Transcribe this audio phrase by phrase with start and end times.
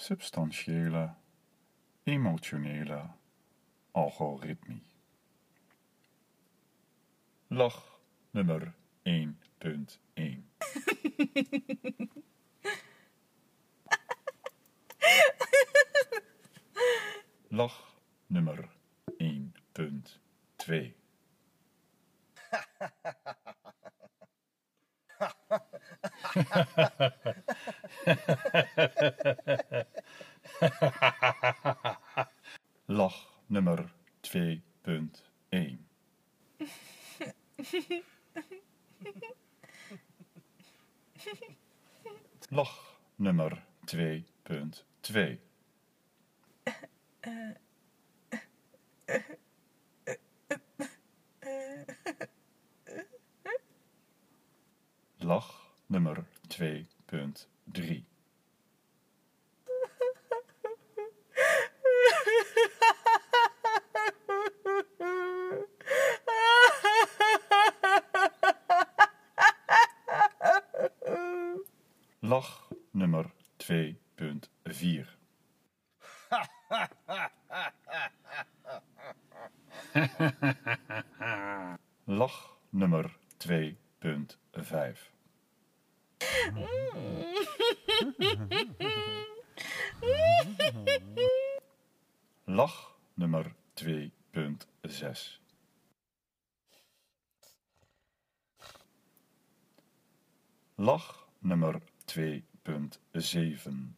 [0.00, 1.14] substantiële,
[2.02, 3.10] emotionele
[3.92, 4.82] algoritmie.
[7.48, 7.98] Lach
[8.30, 8.74] nummer
[9.04, 10.42] 1.1
[17.48, 17.94] Lach
[18.26, 18.68] nummer
[19.18, 20.94] 1.2
[32.86, 33.90] Lach nummer
[34.24, 35.78] 2.1
[42.50, 45.38] Lach nummer 2.2
[55.20, 55.54] Lach
[55.88, 56.24] nummer
[57.72, 58.04] 2.3
[72.22, 75.06] Lach nummer 2.4
[82.06, 83.79] Lach nummer 2.5
[92.60, 95.40] Lach nummer 2.6
[100.76, 103.94] Lach nummer 2.7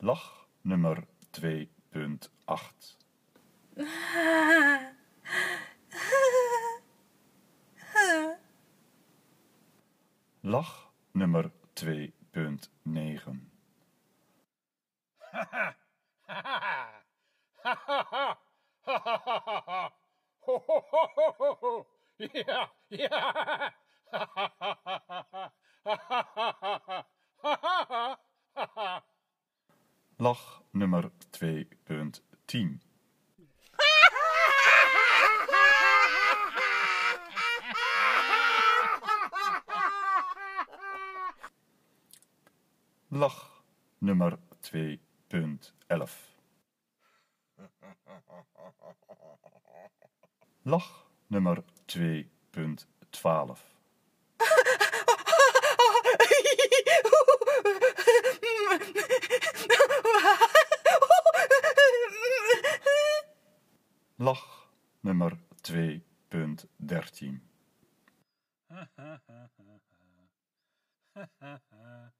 [0.00, 2.96] Lach nummer 2.8
[10.42, 11.50] Lach nummer
[12.34, 13.38] 2.9
[22.32, 23.72] Ja, ja.
[30.18, 32.89] Lach nummer 2.10
[43.12, 43.64] Lach
[43.98, 46.08] nummer 2.11
[50.64, 53.56] Lach nummer 2.12
[64.18, 64.68] Lach
[65.02, 67.40] nummer 2.13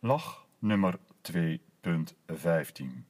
[0.00, 3.02] Lach nummer 2.15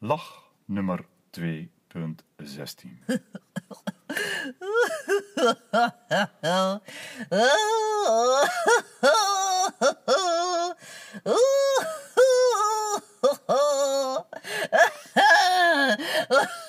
[0.00, 2.98] Lach nummer 2.16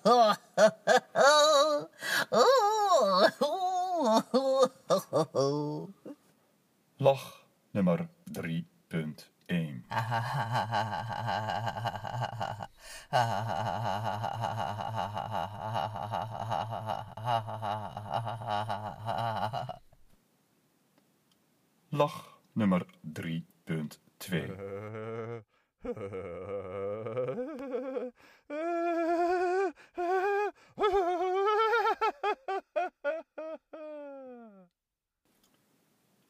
[6.98, 9.82] Lach nummer 3.1
[21.92, 24.59] Lach nummer 3.2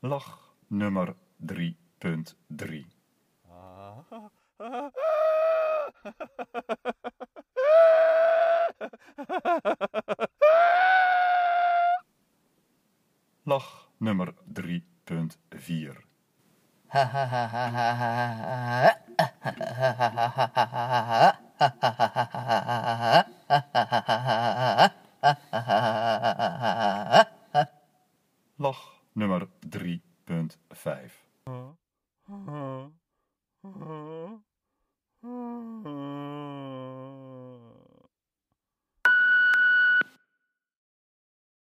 [0.02, 0.38] Lach
[0.70, 1.14] nummer
[1.44, 2.86] 3.3
[13.44, 15.96] Lach nummer 3.4
[31.50, 31.76] 어,
[32.28, 32.92] 어,
[33.64, 34.42] 어, 어.
[35.22, 36.19] 어?